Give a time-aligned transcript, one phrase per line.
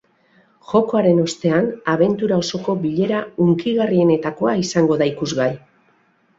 [0.69, 5.51] Jokoaren ostean, abentura osoko bilera hunkigarrienetakoa izango da ikusgai.